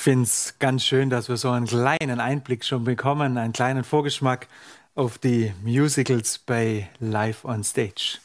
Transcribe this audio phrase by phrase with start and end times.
[0.00, 3.84] Ich finde es ganz schön, dass wir so einen kleinen Einblick schon bekommen, einen kleinen
[3.84, 4.48] Vorgeschmack
[4.94, 8.16] auf die Musicals bei Live on Stage.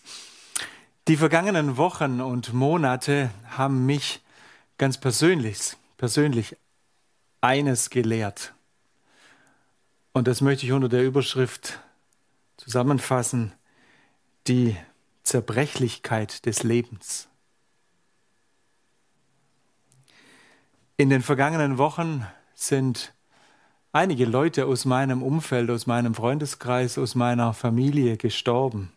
[1.09, 4.21] Die vergangenen Wochen und Monate haben mich
[4.77, 6.55] ganz persönlich, persönlich
[7.41, 8.53] eines gelehrt.
[10.13, 11.81] Und das möchte ich unter der Überschrift
[12.55, 13.51] zusammenfassen,
[14.47, 14.77] die
[15.23, 17.27] Zerbrechlichkeit des Lebens.
[20.97, 23.13] In den vergangenen Wochen sind
[23.91, 28.93] einige Leute aus meinem Umfeld, aus meinem Freundeskreis, aus meiner Familie gestorben.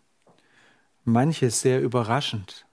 [1.04, 2.66] Manche sehr überraschend.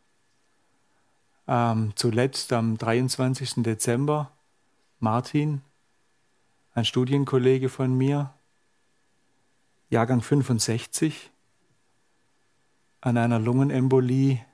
[1.47, 3.63] Ähm, zuletzt am 23.
[3.63, 4.31] Dezember
[4.99, 5.61] Martin,
[6.75, 8.31] ein Studienkollege von mir,
[9.89, 11.31] Jahrgang 65,
[13.01, 14.45] an einer Lungenembolie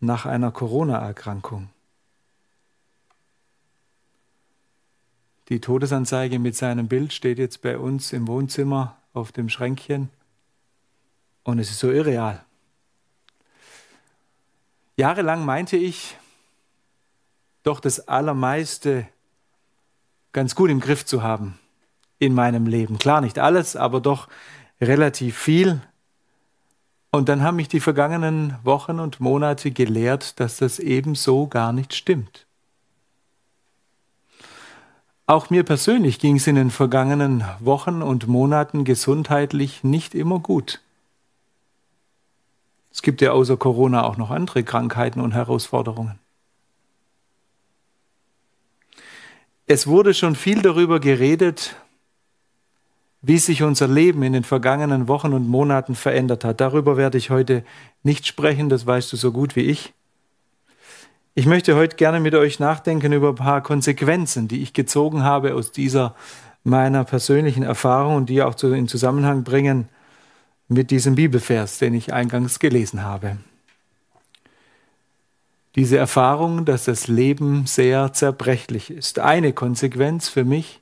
[0.00, 1.68] nach einer Corona-Erkrankung.
[5.50, 10.08] Die Todesanzeige mit seinem Bild steht jetzt bei uns im Wohnzimmer auf dem Schränkchen
[11.42, 12.44] und es ist so irreal.
[14.96, 16.16] Jahrelang meinte ich,
[17.62, 19.06] doch das Allermeiste
[20.32, 21.58] ganz gut im Griff zu haben
[22.18, 22.98] in meinem Leben.
[22.98, 24.28] Klar, nicht alles, aber doch
[24.80, 25.80] relativ viel.
[27.10, 31.94] Und dann haben mich die vergangenen Wochen und Monate gelehrt, dass das ebenso gar nicht
[31.94, 32.46] stimmt.
[35.26, 40.82] Auch mir persönlich ging es in den vergangenen Wochen und Monaten gesundheitlich nicht immer gut.
[42.92, 46.18] Es gibt ja außer Corona auch noch andere Krankheiten und Herausforderungen.
[49.66, 51.74] Es wurde schon viel darüber geredet,
[53.22, 56.60] wie sich unser Leben in den vergangenen Wochen und Monaten verändert hat.
[56.60, 57.64] Darüber werde ich heute
[58.02, 59.94] nicht sprechen, das weißt du so gut wie ich.
[61.36, 65.54] Ich möchte heute gerne mit euch nachdenken über ein paar Konsequenzen, die ich gezogen habe
[65.54, 66.14] aus dieser
[66.62, 69.88] meiner persönlichen Erfahrung und die auch in Zusammenhang bringen
[70.68, 73.36] mit diesem Bibelvers, den ich eingangs gelesen habe.
[75.74, 79.18] Diese Erfahrung, dass das Leben sehr zerbrechlich ist.
[79.18, 80.80] Eine Konsequenz für mich,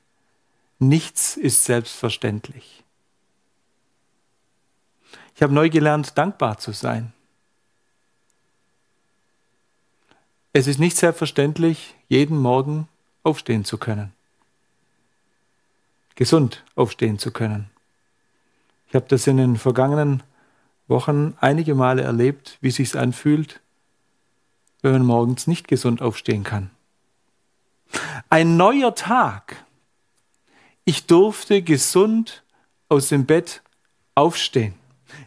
[0.77, 2.83] nichts ist selbstverständlich.
[5.35, 7.11] Ich habe neu gelernt, dankbar zu sein.
[10.55, 12.87] Es ist nicht selbstverständlich, jeden Morgen
[13.23, 14.13] aufstehen zu können.
[16.13, 17.71] Gesund aufstehen zu können.
[18.87, 20.21] Ich habe das in den vergangenen
[20.87, 23.61] Wochen einige Male erlebt, wie sich's anfühlt,
[24.83, 26.69] wenn man morgens nicht gesund aufstehen kann.
[28.29, 29.65] Ein neuer Tag.
[30.85, 32.43] Ich durfte gesund
[32.89, 33.63] aus dem Bett
[34.13, 34.75] aufstehen.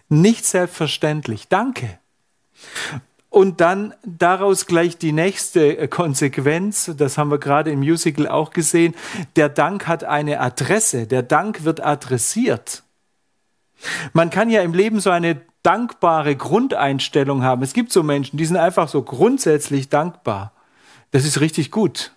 [0.09, 1.49] Nicht selbstverständlich.
[1.49, 1.99] Danke.
[3.37, 8.49] Und dann daraus gleich die nächste äh, Konsequenz, das haben wir gerade im Musical auch
[8.49, 8.95] gesehen,
[9.37, 12.83] der Dank hat eine Adresse, der Dank wird adressiert.
[14.15, 17.63] Man kann ja im Leben so eine dankbare Grundeinstellung haben.
[17.63, 20.55] Es gibt so Menschen, die sind einfach so grundsätzlich dankbar.
[21.11, 22.13] Das ist richtig gut.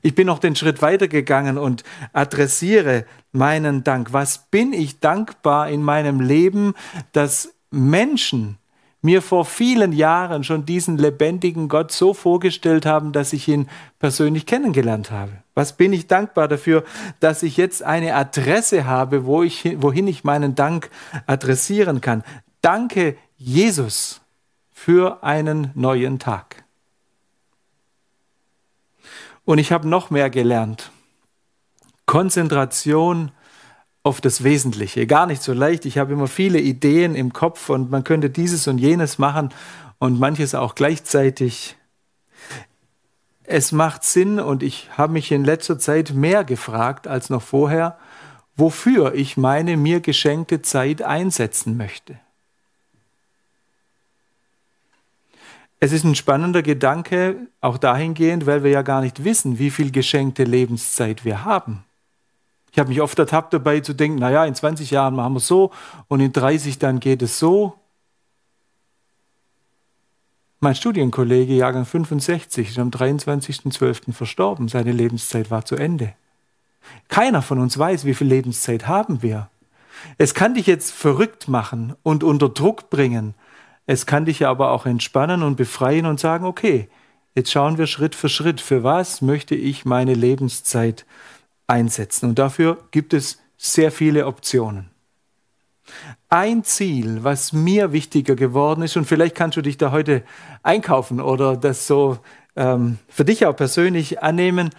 [0.00, 1.84] Ich bin noch den Schritt weitergegangen und
[2.14, 4.14] adressiere meinen Dank.
[4.14, 6.72] Was bin ich dankbar in meinem Leben,
[7.12, 8.56] dass Menschen
[9.02, 13.68] mir vor vielen Jahren schon diesen lebendigen Gott so vorgestellt haben, dass ich ihn
[13.98, 15.32] persönlich kennengelernt habe.
[15.54, 16.84] Was bin ich dankbar dafür,
[17.18, 20.90] dass ich jetzt eine Adresse habe, wo ich, wohin ich meinen Dank
[21.26, 22.24] adressieren kann.
[22.60, 24.20] Danke, Jesus,
[24.70, 26.64] für einen neuen Tag.
[29.44, 30.90] Und ich habe noch mehr gelernt.
[32.06, 33.32] Konzentration
[34.02, 35.06] auf das Wesentliche.
[35.06, 35.84] Gar nicht so leicht.
[35.84, 39.50] Ich habe immer viele Ideen im Kopf und man könnte dieses und jenes machen
[39.98, 41.76] und manches auch gleichzeitig.
[43.44, 47.98] Es macht Sinn und ich habe mich in letzter Zeit mehr gefragt als noch vorher,
[48.56, 52.18] wofür ich meine mir geschenkte Zeit einsetzen möchte.
[55.82, 59.90] Es ist ein spannender Gedanke, auch dahingehend, weil wir ja gar nicht wissen, wie viel
[59.90, 61.84] geschenkte Lebenszeit wir haben.
[62.72, 65.46] Ich habe mich oft ertappt dabei zu denken, naja, in 20 Jahren machen wir es
[65.46, 65.70] so
[66.08, 67.74] und in 30 dann geht es so.
[70.60, 74.12] Mein Studienkollege, Jahrgang 65, ist am 23.12.
[74.12, 74.68] verstorben.
[74.68, 76.14] Seine Lebenszeit war zu Ende.
[77.08, 79.48] Keiner von uns weiß, wie viel Lebenszeit haben wir.
[80.18, 83.34] Es kann dich jetzt verrückt machen und unter Druck bringen.
[83.86, 86.88] Es kann dich aber auch entspannen und befreien und sagen, okay,
[87.34, 91.06] jetzt schauen wir Schritt für Schritt, für was möchte ich meine Lebenszeit
[91.70, 92.30] einsetzen.
[92.30, 94.90] Und dafür gibt es sehr viele Optionen.
[96.28, 100.22] Ein Ziel, was mir wichtiger geworden ist, und vielleicht kannst du dich da heute
[100.62, 102.18] einkaufen oder das so
[102.56, 104.70] ähm, für dich auch persönlich annehmen.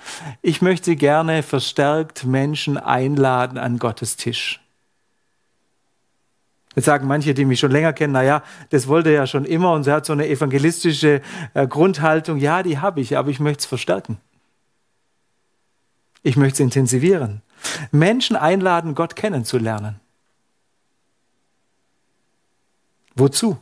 [0.42, 4.60] Ich möchte gerne verstärkt Menschen einladen an Gottes Tisch.
[6.76, 9.74] Jetzt sagen manche, die mich schon länger kennen, naja, das wollte er ja schon immer
[9.74, 11.22] und er hat so eine evangelistische
[11.54, 12.38] äh, Grundhaltung.
[12.38, 14.20] Ja, die habe ich, aber ich möchte es verstärken.
[16.24, 17.42] Ich möchte es intensivieren.
[17.92, 20.00] Menschen einladen, Gott kennenzulernen.
[23.16, 23.58] Wozu?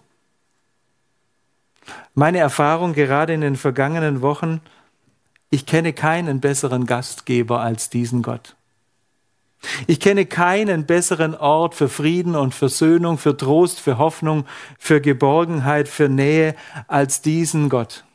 [2.14, 4.62] Meine Erfahrung gerade in den vergangenen Wochen,
[5.50, 8.56] ich kenne keinen besseren Gastgeber als diesen Gott.
[9.88, 14.46] Ich kenne keinen besseren Ort für Frieden und Versöhnung, für Trost, für Hoffnung,
[14.78, 16.56] für Geborgenheit, für Nähe
[16.88, 18.06] als diesen Gott.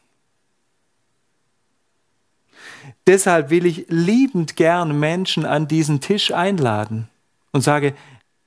[3.06, 7.08] Deshalb will ich liebend gern Menschen an diesen Tisch einladen
[7.52, 7.94] und sage,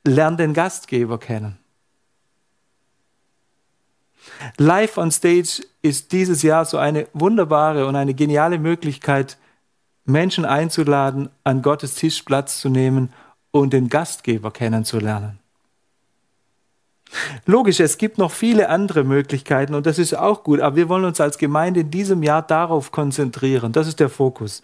[0.03, 1.57] lern den Gastgeber kennen.
[4.57, 9.37] Live on Stage ist dieses Jahr so eine wunderbare und eine geniale Möglichkeit,
[10.05, 13.13] Menschen einzuladen, an Gottes Tisch Platz zu nehmen
[13.51, 15.39] und den Gastgeber kennenzulernen.
[17.45, 21.05] Logisch, es gibt noch viele andere Möglichkeiten und das ist auch gut, aber wir wollen
[21.05, 23.71] uns als Gemeinde in diesem Jahr darauf konzentrieren.
[23.71, 24.61] Das ist der Fokus.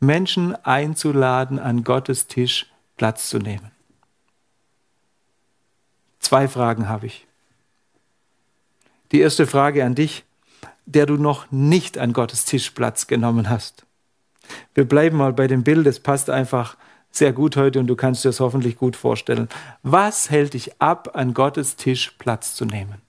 [0.00, 3.70] Menschen einzuladen, an Gottes Tisch Platz zu nehmen.
[6.18, 7.26] Zwei Fragen habe ich.
[9.12, 10.24] Die erste Frage an dich,
[10.86, 13.86] der du noch nicht an Gottes Tisch Platz genommen hast.
[14.74, 16.76] Wir bleiben mal bei dem Bild, es passt einfach
[17.16, 19.48] sehr gut heute und du kannst dir das hoffentlich gut vorstellen.
[19.82, 23.00] Was hält dich ab, an Gottes Tisch Platz zu nehmen?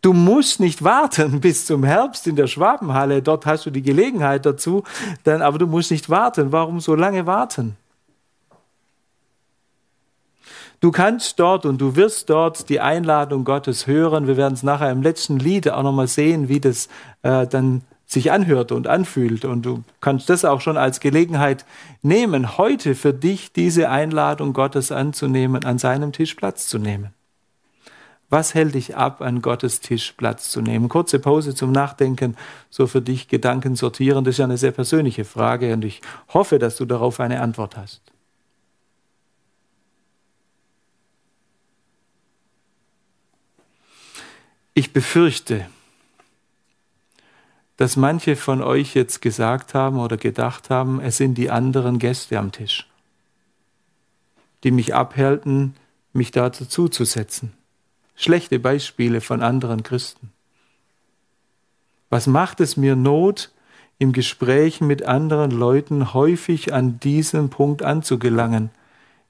[0.00, 4.44] Du musst nicht warten bis zum Herbst in der Schwabenhalle, dort hast du die Gelegenheit
[4.44, 4.82] dazu,
[5.22, 6.50] dann, aber du musst nicht warten.
[6.50, 7.76] Warum so lange warten?
[10.80, 14.26] Du kannst dort und du wirst dort die Einladung Gottes hören.
[14.26, 16.88] Wir werden es nachher im letzten Lied auch nochmal sehen, wie das
[17.22, 17.82] äh, dann
[18.12, 19.44] sich anhört und anfühlt.
[19.44, 21.64] Und du kannst das auch schon als Gelegenheit
[22.02, 27.10] nehmen, heute für dich diese Einladung Gottes anzunehmen, an seinem Tisch Platz zu nehmen.
[28.32, 30.88] Was hält dich ab, an Gottes Tisch Platz zu nehmen?
[30.88, 32.34] Kurze Pause zum Nachdenken,
[32.70, 34.24] so für dich Gedanken sortieren.
[34.24, 36.00] Das ist ja eine sehr persönliche Frage und ich
[36.32, 38.00] hoffe, dass du darauf eine Antwort hast.
[44.72, 45.66] Ich befürchte,
[47.82, 52.38] dass manche von euch jetzt gesagt haben oder gedacht haben, es sind die anderen Gäste
[52.38, 52.88] am Tisch,
[54.62, 55.74] die mich abhälten,
[56.12, 57.54] mich dazu zuzusetzen.
[58.14, 60.30] Schlechte Beispiele von anderen Christen.
[62.08, 63.50] Was macht es mir Not,
[63.98, 68.70] im Gespräch mit anderen Leuten häufig an diesem Punkt anzugelangen?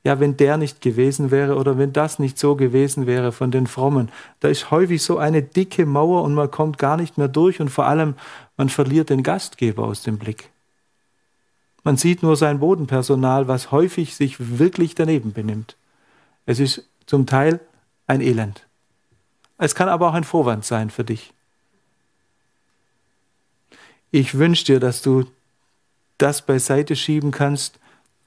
[0.04, 3.68] Ja, wenn der nicht gewesen wäre oder wenn das nicht so gewesen wäre von den
[3.68, 4.10] Frommen.
[4.40, 7.68] Da ist häufig so eine dicke Mauer und man kommt gar nicht mehr durch und
[7.68, 8.14] vor allem,
[8.56, 10.50] man verliert den Gastgeber aus dem Blick.
[11.84, 15.76] Man sieht nur sein Bodenpersonal, was häufig sich wirklich daneben benimmt.
[16.46, 17.60] Es ist zum Teil
[18.06, 18.66] ein Elend.
[19.58, 21.32] Es kann aber auch ein Vorwand sein für dich.
[24.10, 25.24] Ich wünsche dir, dass du
[26.18, 27.78] das beiseite schieben kannst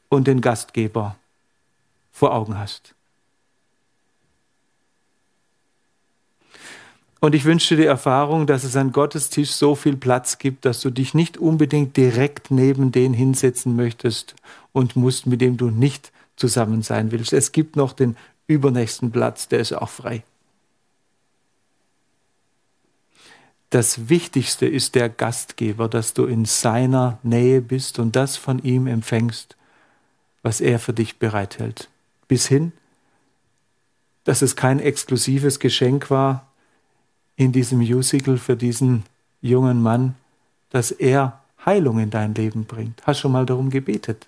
[0.09, 1.15] und den Gastgeber
[2.15, 2.95] vor Augen hast.
[7.19, 10.63] Und ich wünsche dir die Erfahrung, dass es an Gottes Tisch so viel Platz gibt,
[10.63, 14.33] dass du dich nicht unbedingt direkt neben den hinsetzen möchtest
[14.71, 17.33] und musst, mit dem du nicht zusammen sein willst.
[17.33, 18.15] Es gibt noch den
[18.47, 20.23] übernächsten Platz, der ist auch frei.
[23.71, 28.87] Das Wichtigste ist der Gastgeber, dass du in seiner Nähe bist und das von ihm
[28.87, 29.57] empfängst,
[30.43, 31.89] was er für dich bereithält
[32.27, 32.71] bis hin,
[34.23, 36.47] dass es kein exklusives Geschenk war
[37.35, 39.03] in diesem Musical für diesen
[39.41, 40.15] jungen Mann,
[40.69, 43.05] dass er Heilung in dein Leben bringt.
[43.05, 44.27] Hast schon mal darum gebetet?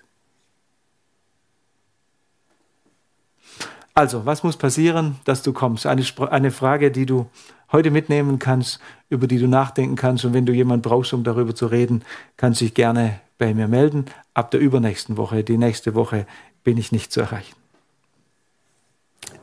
[3.94, 5.84] Also, was muss passieren, dass du kommst?
[5.84, 7.28] Eine, eine Frage, die du
[7.72, 10.24] heute mitnehmen kannst, über die du nachdenken kannst.
[10.24, 12.04] Und wenn du jemanden brauchst, um darüber zu reden,
[12.36, 14.06] kannst du dich gerne bei mir melden.
[14.34, 16.26] Ab der übernächsten Woche, die nächste Woche,
[16.62, 17.57] bin ich nicht zu erreichen.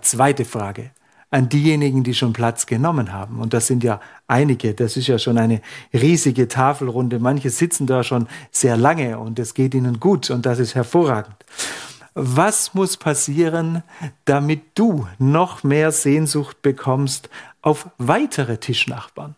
[0.06, 0.92] Zweite Frage
[1.32, 3.40] an diejenigen, die schon Platz genommen haben.
[3.40, 4.74] Und das sind ja einige.
[4.74, 5.62] Das ist ja schon eine
[5.94, 7.20] riesige Tafelrunde.
[7.20, 11.36] Manche sitzen da schon sehr lange und es geht ihnen gut und das ist hervorragend.
[12.14, 13.84] Was muss passieren,
[14.24, 17.30] damit du noch mehr Sehnsucht bekommst
[17.62, 19.36] auf weitere Tischnachbarn?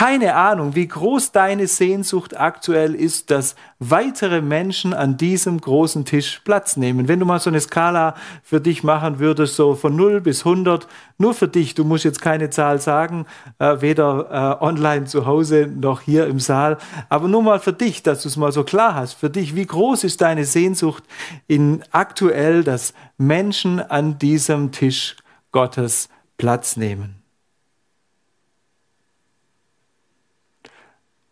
[0.00, 6.40] Keine Ahnung, wie groß deine Sehnsucht aktuell ist, dass weitere Menschen an diesem großen Tisch
[6.42, 7.06] Platz nehmen.
[7.06, 10.88] Wenn du mal so eine Skala für dich machen würdest, so von 0 bis 100,
[11.18, 13.26] nur für dich, du musst jetzt keine Zahl sagen,
[13.58, 16.78] äh, weder äh, online zu Hause noch hier im Saal,
[17.10, 19.66] aber nur mal für dich, dass du es mal so klar hast, für dich, wie
[19.66, 21.04] groß ist deine Sehnsucht
[21.46, 25.16] in aktuell, dass Menschen an diesem Tisch
[25.52, 27.19] Gottes Platz nehmen.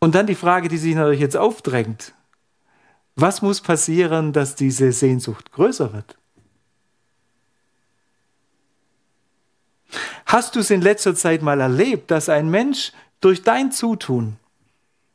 [0.00, 2.14] Und dann die Frage, die sich natürlich jetzt aufdrängt.
[3.16, 6.16] Was muss passieren, dass diese Sehnsucht größer wird?
[10.24, 14.36] Hast du es in letzter Zeit mal erlebt, dass ein Mensch durch dein Zutun,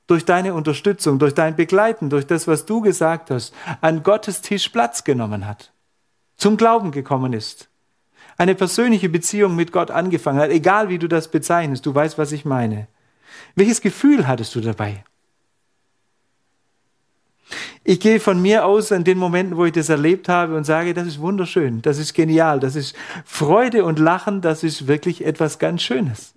[0.07, 4.69] durch deine Unterstützung, durch dein Begleiten, durch das, was du gesagt hast, an Gottes Tisch
[4.69, 5.71] Platz genommen hat,
[6.35, 7.69] zum Glauben gekommen ist,
[8.37, 12.31] eine persönliche Beziehung mit Gott angefangen hat, egal wie du das bezeichnest, du weißt, was
[12.31, 12.87] ich meine.
[13.55, 15.03] Welches Gefühl hattest du dabei?
[17.83, 20.93] Ich gehe von mir aus an den Momenten, wo ich das erlebt habe und sage,
[20.93, 25.59] das ist wunderschön, das ist genial, das ist Freude und Lachen, das ist wirklich etwas
[25.59, 26.33] ganz Schönes.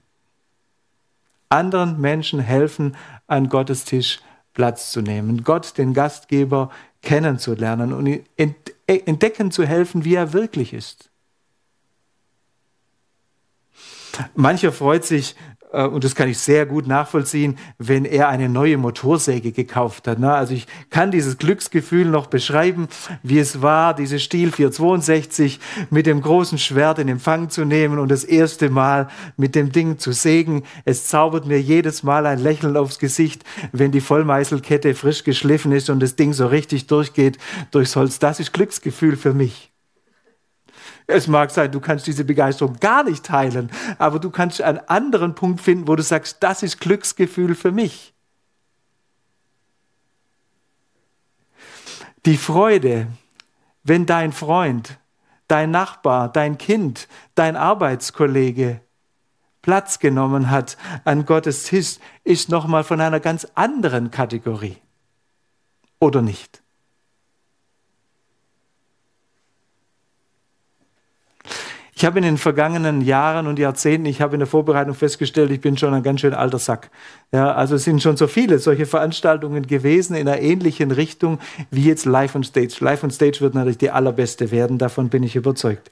[1.49, 2.97] Anderen Menschen helfen,
[3.29, 4.21] an Gottes Tisch
[4.55, 6.71] Platz zu nehmen, Gott, den Gastgeber,
[7.03, 8.25] kennenzulernen und
[8.87, 11.11] entdecken zu helfen, wie er wirklich ist.
[14.35, 18.79] Mancher freut sich, äh, und das kann ich sehr gut nachvollziehen, wenn er eine neue
[18.79, 20.19] Motorsäge gekauft hat.
[20.19, 20.33] Ne?
[20.33, 22.89] Also ich kann dieses Glücksgefühl noch beschreiben,
[23.23, 28.11] wie es war, diese Stiel 462 mit dem großen Schwert in Empfang zu nehmen und
[28.11, 30.65] das erste Mal mit dem Ding zu sägen.
[30.85, 35.91] Es zaubert mir jedes Mal ein Lächeln aufs Gesicht, wenn die Vollmeißelkette frisch geschliffen ist
[35.91, 37.39] und das Ding so richtig durchgeht
[37.71, 38.19] durchs Holz.
[38.19, 39.76] Das ist Glücksgefühl für mich.
[41.07, 45.35] Es mag sein, du kannst diese Begeisterung gar nicht teilen, aber du kannst einen anderen
[45.35, 48.13] Punkt finden, wo du sagst, das ist Glücksgefühl für mich.
[52.25, 53.07] Die Freude,
[53.85, 54.99] wenn dein Freund,
[55.47, 58.81] dein Nachbar, dein Kind, dein Arbeitskollege
[59.63, 64.79] Platz genommen hat an Gottes Tisch, ist nochmal von einer ganz anderen Kategorie.
[66.01, 66.63] Oder nicht?
[71.99, 75.63] Ich habe in den vergangenen Jahren und Jahrzehnten, ich habe in der Vorbereitung festgestellt, ich
[75.63, 76.91] bin schon ein ganz schön alter Sack.
[77.33, 81.39] Ja, also es sind schon so viele solche Veranstaltungen gewesen in einer ähnlichen Richtung
[81.71, 82.77] wie jetzt Live on Stage.
[82.81, 85.91] Live on Stage wird natürlich die allerbeste werden, davon bin ich überzeugt.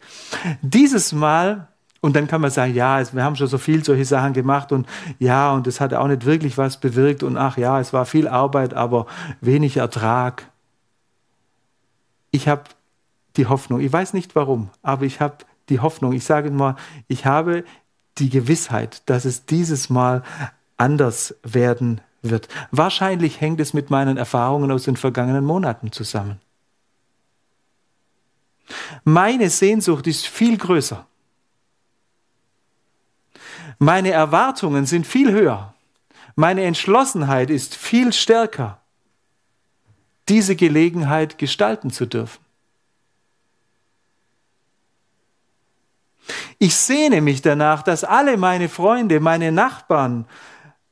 [0.61, 1.69] Dieses Mal
[2.03, 4.87] und dann kann man sagen, ja, wir haben schon so viel solche Sachen gemacht und
[5.19, 8.29] ja, und es hat auch nicht wirklich was bewirkt und ach ja, es war viel
[8.29, 9.07] Arbeit, aber
[9.41, 10.51] wenig Ertrag.
[12.31, 12.65] Ich habe
[13.39, 15.37] die Hoffnung, ich weiß nicht warum, aber ich habe
[15.69, 16.13] die Hoffnung.
[16.13, 16.77] Ich sage mal,
[17.09, 17.65] ich habe
[18.19, 20.23] die Gewissheit, dass es dieses Mal
[20.77, 22.49] anders werden wird.
[22.71, 26.41] Wahrscheinlich hängt es mit meinen Erfahrungen aus den vergangenen Monaten zusammen.
[29.05, 31.07] Meine Sehnsucht ist viel größer.
[33.79, 35.75] Meine Erwartungen sind viel höher.
[36.37, 38.81] Meine Entschlossenheit ist viel stärker,
[40.29, 42.44] diese Gelegenheit gestalten zu dürfen.
[46.65, 50.25] Ich sehne mich danach, dass alle meine Freunde, meine Nachbarn,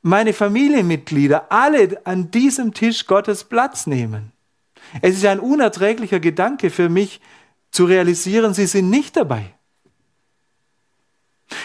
[0.03, 4.33] meine Familienmitglieder, alle an diesem Tisch Gottes Platz nehmen.
[5.01, 7.21] Es ist ein unerträglicher Gedanke für mich
[7.71, 9.55] zu realisieren, sie sind nicht dabei.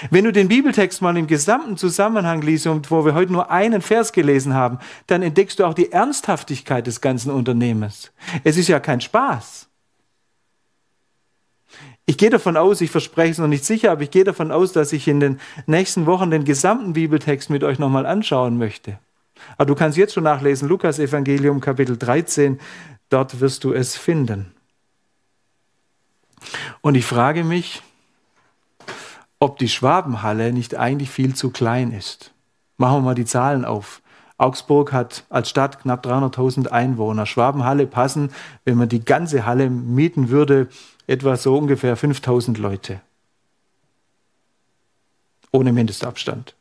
[0.09, 3.83] Wenn du den Bibeltext mal im gesamten Zusammenhang liest und wo wir heute nur einen
[3.83, 8.11] Vers gelesen haben, dann entdeckst du auch die Ernsthaftigkeit des ganzen Unternehmens.
[8.43, 9.68] Es ist ja kein Spaß.
[12.09, 14.73] Ich gehe davon aus, ich verspreche es noch nicht sicher, aber ich gehe davon aus,
[14.73, 18.99] dass ich in den nächsten Wochen den gesamten Bibeltext mit euch nochmal anschauen möchte.
[19.59, 22.61] Aber du kannst jetzt schon nachlesen, Lukas Evangelium Kapitel 13,
[23.11, 24.55] dort wirst du es finden.
[26.81, 27.83] Und ich frage mich,
[29.39, 32.33] ob die Schwabenhalle nicht eigentlich viel zu klein ist.
[32.79, 34.01] Machen wir mal die Zahlen auf.
[34.39, 37.27] Augsburg hat als Stadt knapp 300.000 Einwohner.
[37.27, 38.31] Schwabenhalle passen,
[38.65, 40.69] wenn man die ganze Halle mieten würde,
[41.09, 43.01] etwa so ungefähr 5000 Leute.
[45.51, 46.55] Ohne Mindestabstand.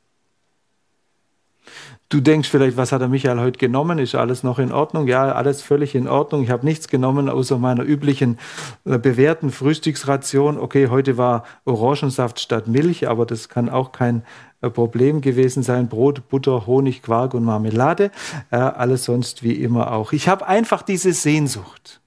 [2.09, 3.99] Du denkst vielleicht, was hat der Michael heute genommen?
[3.99, 5.07] Ist alles noch in Ordnung?
[5.07, 6.41] Ja, alles völlig in Ordnung.
[6.41, 8.39] Ich habe nichts genommen außer meiner üblichen
[8.85, 10.57] äh, bewährten Frühstücksration.
[10.57, 14.23] Okay, heute war Orangensaft statt Milch, aber das kann auch kein
[14.61, 15.89] äh, Problem gewesen sein.
[15.89, 18.11] Brot, Butter, Honig, Quark und Marmelade.
[18.51, 20.13] Äh, alles sonst wie immer auch.
[20.13, 21.99] Ich habe einfach diese Sehnsucht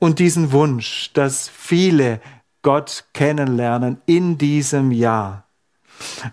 [0.00, 2.20] und diesen Wunsch, dass viele
[2.62, 5.46] Gott kennenlernen in diesem Jahr.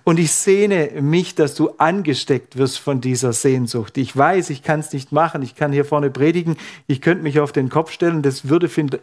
[0.06, 3.98] Und ich sehne mich, dass du angesteckt wirst von dieser Sehnsucht.
[3.98, 5.42] Ich weiß, ich kann es nicht machen.
[5.42, 6.56] Ich kann hier vorne predigen.
[6.88, 8.22] Ich könnte mich auf den Kopf stellen.
[8.22, 9.00] Das würde find,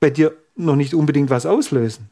[0.00, 2.10] bei dir noch nicht unbedingt was auslösen.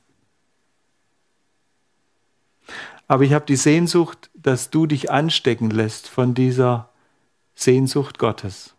[3.09, 6.91] Aber ich habe die Sehnsucht, dass du dich anstecken lässt von dieser
[7.57, 8.77] Sehnsucht Gottes.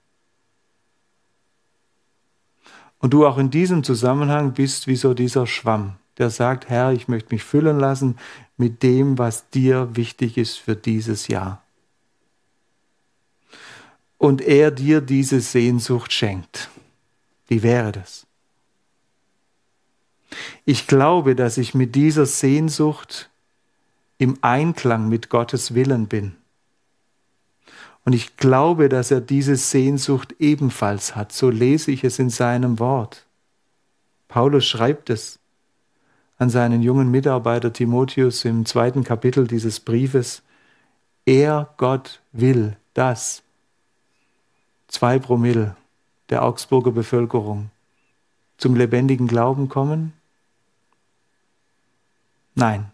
[3.02, 7.08] Und du auch in diesem Zusammenhang bist wie so dieser Schwamm, der sagt, Herr, ich
[7.08, 8.18] möchte mich füllen lassen
[8.58, 11.64] mit dem, was dir wichtig ist für dieses Jahr.
[14.20, 16.70] Und er dir diese Sehnsucht schenkt.
[17.48, 18.28] Wie wäre das?
[20.64, 23.32] Ich glaube, dass ich mit dieser Sehnsucht
[24.20, 26.36] im Einklang mit Gottes Willen bin.
[28.04, 31.32] Und ich glaube, dass er diese Sehnsucht ebenfalls hat.
[31.32, 33.26] So lese ich es in seinem Wort.
[34.28, 35.40] Paulus schreibt es
[36.38, 40.42] an seinen jungen Mitarbeiter Timotheus im zweiten Kapitel dieses Briefes.
[41.26, 43.44] Er, Gott, will, dass
[44.88, 45.76] zwei Promille
[46.30, 47.70] der Augsburger Bevölkerung
[48.58, 50.14] zum lebendigen Glauben kommen?
[52.56, 52.90] Nein.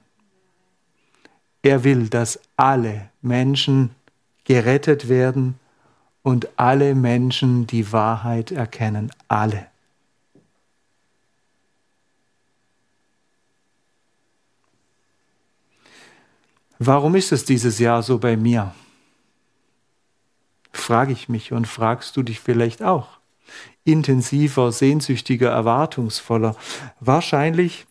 [1.62, 3.92] Er will, dass alle Menschen
[4.48, 5.60] gerettet werden
[6.24, 9.12] und alle Menschen die Wahrheit erkennen.
[9.28, 9.68] Alle.
[16.80, 18.74] Warum ist es dieses Jahr so bei mir?
[20.72, 23.20] Frage ich mich und fragst du dich vielleicht auch.
[23.84, 26.56] Intensiver, sehnsüchtiger, erwartungsvoller.
[27.02, 27.86] Wahrscheinlich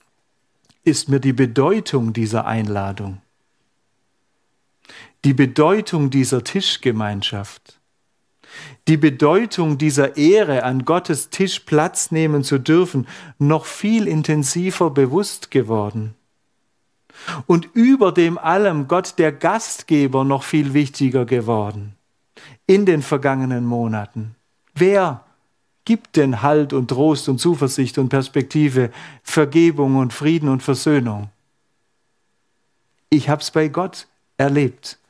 [0.85, 3.21] ist mir die Bedeutung dieser Einladung
[5.26, 7.80] die Bedeutung dieser Tischgemeinschaft,
[8.87, 13.09] die Bedeutung dieser Ehre, an Gottes Tisch Platz nehmen zu dürfen,
[13.40, 16.14] noch viel intensiver bewusst geworden.
[17.49, 21.97] Und über dem allem Gott der Gastgeber noch viel wichtiger geworden
[22.68, 24.37] in den vergangenen Monaten.
[24.76, 25.25] Wer
[25.85, 28.92] gibt denn Halt und Trost und Zuversicht und Perspektive,
[29.25, 31.31] Vergebung und Frieden und Versöhnung?
[33.11, 35.01] Ich habe es bei Gott erlebt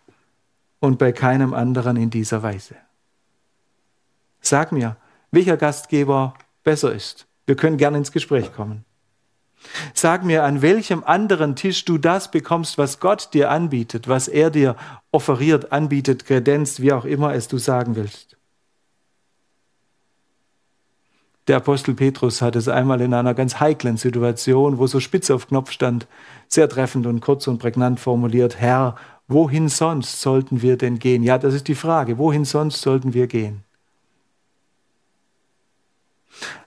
[0.80, 2.76] und bei keinem anderen in dieser Weise.
[4.40, 4.96] Sag mir,
[5.30, 7.26] welcher Gastgeber besser ist.
[7.46, 8.84] Wir können gerne ins Gespräch kommen.
[9.94, 14.50] Sag mir, an welchem anderen Tisch du das bekommst, was Gott dir anbietet, was er
[14.50, 14.76] dir
[15.10, 18.36] offeriert, anbietet, kredenzt, wie auch immer es du sagen willst.
[21.48, 25.46] Der Apostel Petrus hat es einmal in einer ganz heiklen Situation, wo so spitz auf
[25.46, 26.08] Knopf stand,
[26.48, 28.96] sehr treffend und kurz und prägnant formuliert, Herr,
[29.28, 31.22] Wohin sonst sollten wir denn gehen?
[31.22, 32.18] Ja, das ist die Frage.
[32.18, 33.64] Wohin sonst sollten wir gehen?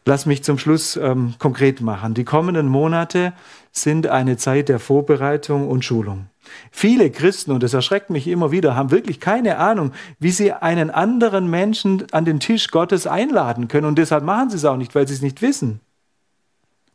[0.06, 2.16] Lass mich zum Schluss ähm, konkret machen.
[2.16, 3.34] Die kommenden Monate
[3.72, 6.28] sind eine Zeit der Vorbereitung und Schulung.
[6.72, 10.90] Viele Christen, und das erschreckt mich immer wieder, haben wirklich keine Ahnung, wie sie einen
[10.90, 13.86] anderen Menschen an den Tisch Gottes einladen können.
[13.86, 15.80] Und deshalb machen sie es auch nicht, weil sie es nicht wissen,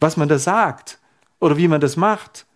[0.00, 0.98] was man da sagt
[1.38, 2.46] oder wie man das macht.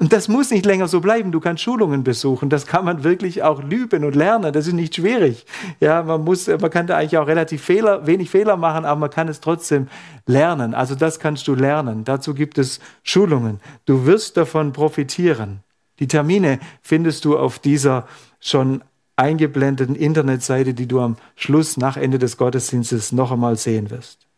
[0.00, 1.30] Und das muss nicht länger so bleiben.
[1.30, 2.48] Du kannst Schulungen besuchen.
[2.48, 4.50] Das kann man wirklich auch üben und lernen.
[4.50, 5.44] Das ist nicht schwierig.
[5.78, 9.10] Ja, man muss, man kann da eigentlich auch relativ Fehler, wenig Fehler machen, aber man
[9.10, 9.88] kann es trotzdem
[10.24, 10.72] lernen.
[10.72, 12.04] Also das kannst du lernen.
[12.04, 13.60] Dazu gibt es Schulungen.
[13.84, 15.60] Du wirst davon profitieren.
[15.98, 18.08] Die Termine findest du auf dieser
[18.40, 18.82] schon
[19.16, 24.29] eingeblendeten Internetseite, die du am Schluss nach Ende des Gottesdienstes noch einmal sehen wirst.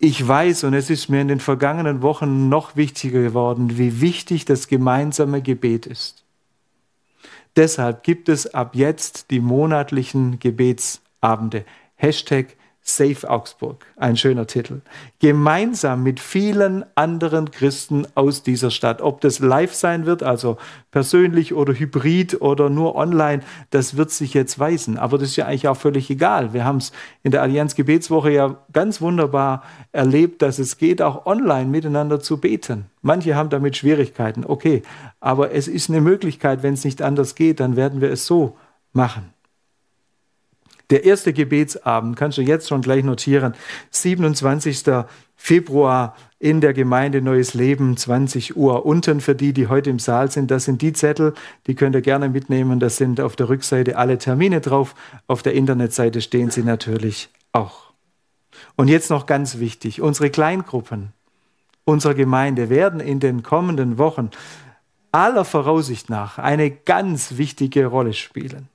[0.00, 4.44] Ich weiß, und es ist mir in den vergangenen Wochen noch wichtiger geworden, wie wichtig
[4.44, 6.24] das gemeinsame Gebet ist.
[7.56, 11.64] Deshalb gibt es ab jetzt die monatlichen Gebetsabende.
[11.96, 12.56] Hashtag
[12.88, 14.80] Save Augsburg, ein schöner Titel.
[15.18, 19.02] Gemeinsam mit vielen anderen Christen aus dieser Stadt.
[19.02, 20.56] Ob das live sein wird, also
[20.90, 24.96] persönlich oder hybrid oder nur online, das wird sich jetzt weisen.
[24.96, 26.54] Aber das ist ja eigentlich auch völlig egal.
[26.54, 31.26] Wir haben es in der Allianz Gebetswoche ja ganz wunderbar erlebt, dass es geht, auch
[31.26, 32.86] online miteinander zu beten.
[33.02, 34.82] Manche haben damit Schwierigkeiten, okay.
[35.20, 38.56] Aber es ist eine Möglichkeit, wenn es nicht anders geht, dann werden wir es so
[38.94, 39.34] machen.
[40.90, 43.54] Der erste Gebetsabend kannst du jetzt schon gleich notieren.
[43.90, 44.84] 27.
[45.36, 48.86] Februar in der Gemeinde Neues Leben, 20 Uhr.
[48.86, 51.34] Unten für die, die heute im Saal sind, das sind die Zettel,
[51.66, 52.80] die könnt ihr gerne mitnehmen.
[52.80, 54.94] Das sind auf der Rückseite alle Termine drauf.
[55.26, 57.92] Auf der Internetseite stehen sie natürlich auch.
[58.76, 61.12] Und jetzt noch ganz wichtig, unsere Kleingruppen
[61.88, 64.30] unserer Gemeinde werden in den kommenden Wochen
[65.10, 68.68] aller Voraussicht nach eine ganz wichtige Rolle spielen.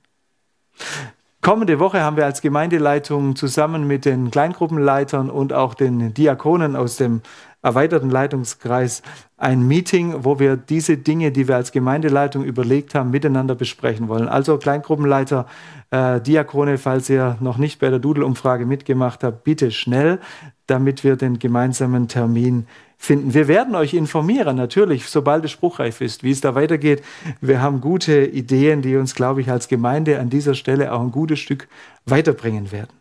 [1.44, 6.96] Kommende Woche haben wir als Gemeindeleitung zusammen mit den Kleingruppenleitern und auch den Diakonen aus
[6.96, 7.20] dem
[7.60, 9.02] erweiterten Leitungskreis
[9.36, 14.26] ein Meeting, wo wir diese Dinge, die wir als Gemeindeleitung überlegt haben, miteinander besprechen wollen.
[14.26, 15.44] Also Kleingruppenleiter,
[15.90, 20.20] äh, Diakone, falls ihr noch nicht bei der Doodle-Umfrage mitgemacht habt, bitte schnell,
[20.66, 23.34] damit wir den gemeinsamen Termin finden.
[23.34, 27.02] Wir werden euch informieren, natürlich, sobald es spruchreif ist, wie es da weitergeht.
[27.40, 31.12] Wir haben gute Ideen, die uns, glaube ich, als Gemeinde an dieser Stelle auch ein
[31.12, 31.68] gutes Stück
[32.06, 32.92] weiterbringen werden.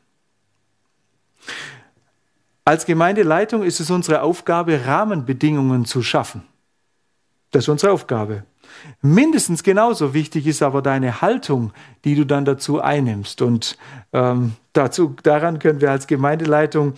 [2.65, 6.43] Als Gemeindeleitung ist es unsere Aufgabe, Rahmenbedingungen zu schaffen.
[7.51, 8.43] Das ist unsere Aufgabe.
[9.01, 11.73] Mindestens genauso wichtig ist aber deine Haltung,
[12.06, 13.41] die du dann dazu einnimmst.
[13.41, 13.77] Und
[14.13, 16.93] ähm, dazu, daran können wir als Gemeindeleitung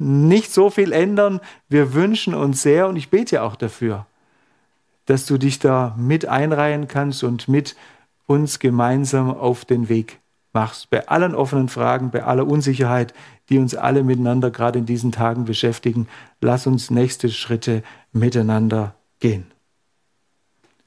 [0.00, 1.40] nicht so viel ändern.
[1.68, 4.06] Wir wünschen uns sehr und ich bete auch dafür,
[5.06, 7.76] dass du dich da mit einreihen kannst und mit
[8.26, 10.18] uns gemeinsam auf den Weg
[10.52, 10.90] machst.
[10.90, 13.12] Bei allen offenen Fragen, bei aller Unsicherheit,
[13.48, 16.08] die uns alle miteinander gerade in diesen Tagen beschäftigen.
[16.40, 17.82] Lass uns nächste Schritte
[18.12, 19.50] miteinander gehen.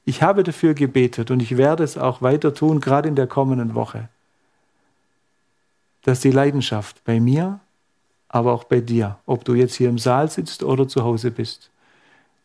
[0.04, 3.74] Ich habe dafür gebetet und ich werde es auch weiter tun, gerade in der kommenden
[3.74, 4.08] Woche,
[6.02, 7.60] dass die Leidenschaft bei mir,
[8.34, 11.70] aber auch bei dir, ob du jetzt hier im Saal sitzt oder zu Hause bist,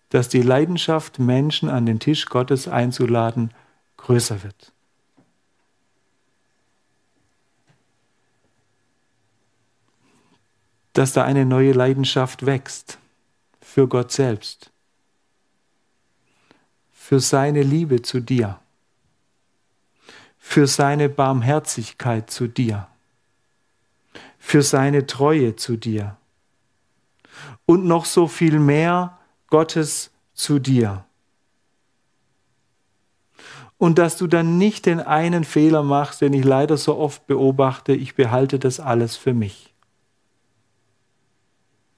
[0.10, 3.52] dass die Leidenschaft, Menschen an den Tisch Gottes einzuladen,
[3.98, 4.72] größer wird.
[10.94, 12.98] dass da eine neue Leidenschaft wächst
[13.62, 14.70] für Gott selbst,
[16.92, 18.60] für seine Liebe zu dir,
[20.38, 22.89] für seine Barmherzigkeit zu dir,
[24.40, 26.18] für seine Treue zu dir
[27.66, 31.06] und noch so viel mehr Gottes zu dir.
[33.78, 37.94] Und dass du dann nicht den einen Fehler machst, den ich leider so oft beobachte,
[37.94, 39.74] ich behalte das alles für mich.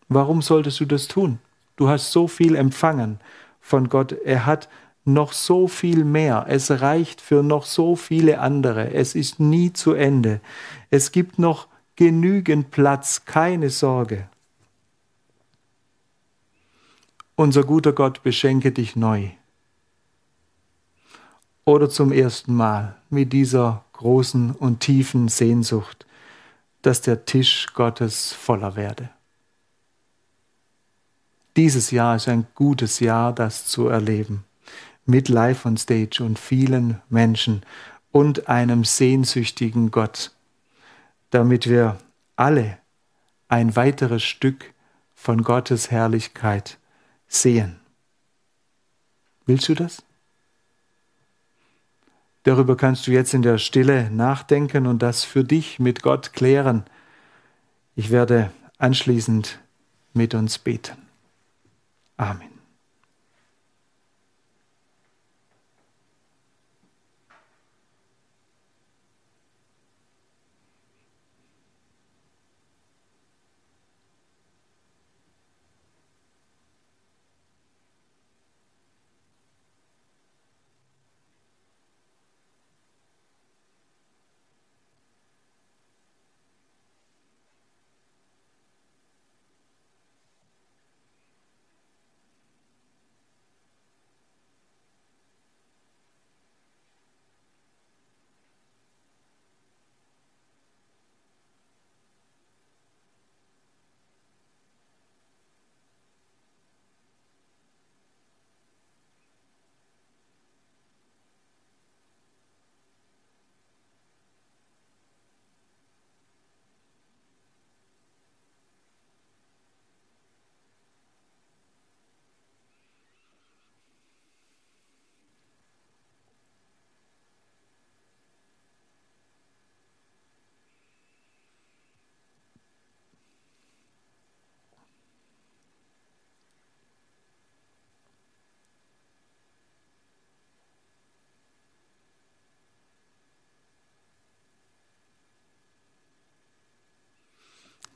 [0.08, 1.40] Warum solltest du das tun?
[1.78, 3.20] Du hast so viel empfangen
[3.62, 4.12] von Gott.
[4.12, 4.68] Er hat
[5.06, 6.46] noch so viel mehr.
[6.50, 8.94] Es reicht für noch so viele andere.
[8.94, 10.42] Es ist nie zu Ende.
[10.90, 11.68] Es gibt noch
[12.02, 14.28] genügend Platz, keine Sorge.
[17.36, 19.30] Unser guter Gott beschenke dich neu.
[21.64, 26.08] Oder zum ersten Mal mit dieser großen und tiefen Sehnsucht,
[26.82, 29.12] dass der Tisch Gottes voller werde.
[31.56, 34.44] Dieses Jahr ist ein gutes Jahr, das zu erleben.
[35.06, 37.62] Mit Live on Stage und vielen Menschen
[38.12, 40.32] und einem sehnsüchtigen Gott,
[41.32, 41.98] damit wir
[42.36, 42.78] alle
[43.48, 44.74] ein weiteres Stück
[45.16, 46.78] von Gottes Herrlichkeit
[47.28, 47.80] sehen.
[49.46, 50.04] Willst du das?
[52.44, 56.86] Darüber kannst du jetzt in der Stille nachdenken und das für dich mit Gott klären.
[57.96, 59.60] Ich werde anschließend
[60.14, 60.98] mit uns beten.
[62.18, 62.61] Amen.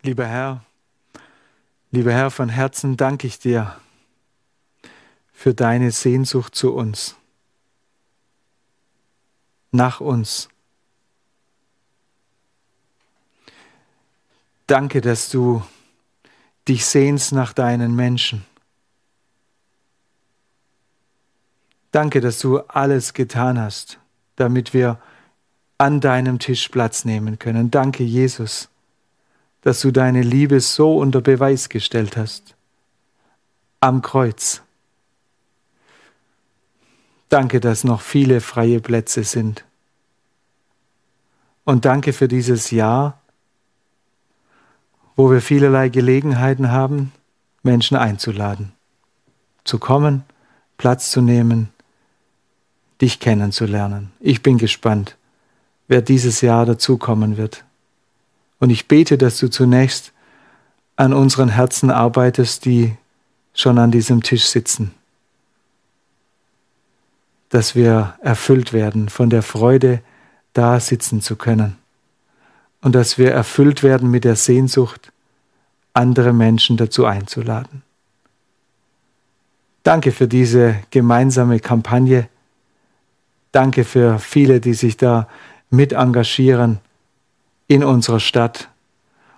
[0.06, 0.64] Lieber Herr,
[1.90, 3.76] lieber Herr, von Herzen danke ich dir
[5.34, 7.16] für deine Sehnsucht zu uns,
[9.72, 10.48] nach uns.
[14.68, 15.64] Danke, dass du
[16.68, 18.46] dich sehnst nach deinen Menschen.
[21.92, 23.98] Danke, dass du alles getan hast,
[24.36, 25.02] damit wir
[25.80, 27.72] an deinem Tisch Platz nehmen können.
[27.72, 28.70] Danke, Jesus
[29.66, 32.56] dass du deine Liebe so unter Beweis gestellt hast.
[33.80, 34.62] am Kreuz.
[37.30, 39.66] Danke, dass noch viele freie Plätze sind.
[41.64, 43.20] Und danke für dieses Jahr,
[45.16, 47.12] wo wir vielerlei Gelegenheiten haben,
[47.64, 48.72] Menschen einzuladen,
[49.64, 50.24] zu kommen,
[50.78, 51.70] Platz zu nehmen,
[53.02, 54.12] dich kennenzulernen.
[54.20, 55.18] Ich bin gespannt,
[55.88, 57.66] wer dieses Jahr dazukommen wird.
[58.66, 60.12] Und ich bete, dass du zunächst
[60.96, 62.96] an unseren Herzen arbeitest, die
[63.54, 64.92] schon an diesem Tisch sitzen.
[67.50, 70.02] Dass wir erfüllt werden von der Freude,
[70.54, 71.78] da sitzen zu können.
[72.82, 75.12] Und dass wir erfüllt werden mit der Sehnsucht,
[75.94, 77.84] andere Menschen dazu einzuladen.
[79.84, 82.30] Danke für diese gemeinsame Kampagne.
[83.52, 85.30] Danke für viele, die sich da
[85.70, 86.80] mit engagieren
[87.68, 88.70] in unserer Stadt.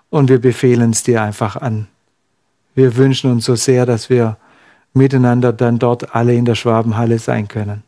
[0.10, 1.88] Und wir befehlen es dir einfach an.
[2.76, 4.38] Wir wünschen uns so sehr, dass wir
[4.94, 7.84] miteinander dann dort alle in der Schwabenhalle sein können.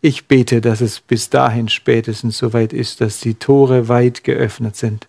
[0.00, 5.08] Ich bete, dass es bis dahin spätestens soweit ist, dass die Tore weit geöffnet sind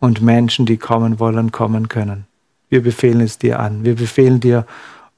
[0.00, 2.26] und Menschen, die kommen wollen, kommen können.
[2.70, 3.84] Wir befehlen es dir an.
[3.84, 4.66] Wir befehlen dir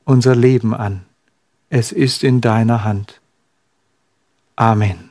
[0.05, 1.05] unser Leben an.
[1.71, 3.21] Es ist in deiner Hand.
[4.57, 5.06] Amen.